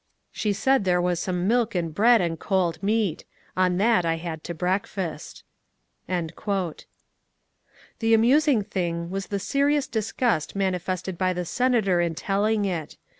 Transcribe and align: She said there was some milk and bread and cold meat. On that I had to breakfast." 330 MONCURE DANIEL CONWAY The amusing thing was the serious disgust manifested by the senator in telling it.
She 0.31 0.51
said 0.51 0.83
there 0.83 0.99
was 0.99 1.19
some 1.19 1.47
milk 1.47 1.75
and 1.75 1.93
bread 1.93 2.21
and 2.21 2.39
cold 2.39 2.81
meat. 2.81 3.23
On 3.55 3.77
that 3.77 4.03
I 4.03 4.15
had 4.17 4.43
to 4.45 4.55
breakfast." 4.55 5.43
330 6.07 6.41
MONCURE 6.47 6.73
DANIEL 6.73 6.75
CONWAY 6.79 7.97
The 7.99 8.13
amusing 8.15 8.63
thing 8.63 9.11
was 9.11 9.27
the 9.27 9.37
serious 9.37 9.85
disgust 9.85 10.55
manifested 10.55 11.19
by 11.19 11.33
the 11.33 11.45
senator 11.45 12.01
in 12.01 12.15
telling 12.15 12.65
it. 12.65 12.97